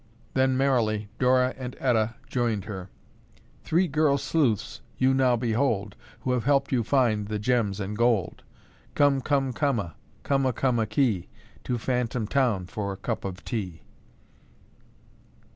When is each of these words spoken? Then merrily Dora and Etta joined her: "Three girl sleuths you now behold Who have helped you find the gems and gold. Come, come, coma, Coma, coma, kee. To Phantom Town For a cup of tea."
Then 0.33 0.57
merrily 0.57 1.09
Dora 1.19 1.53
and 1.59 1.75
Etta 1.79 2.15
joined 2.25 2.65
her: 2.65 2.89
"Three 3.63 3.87
girl 3.87 4.17
sleuths 4.17 4.81
you 4.97 5.13
now 5.13 5.35
behold 5.35 5.95
Who 6.21 6.31
have 6.31 6.43
helped 6.45 6.71
you 6.71 6.83
find 6.83 7.27
the 7.27 7.37
gems 7.37 7.79
and 7.79 7.95
gold. 7.95 8.41
Come, 8.95 9.21
come, 9.21 9.53
coma, 9.53 9.93
Coma, 10.23 10.53
coma, 10.53 10.87
kee. 10.87 11.29
To 11.65 11.77
Phantom 11.77 12.25
Town 12.25 12.65
For 12.65 12.91
a 12.91 12.97
cup 12.97 13.23
of 13.23 13.45
tea." 13.45 13.83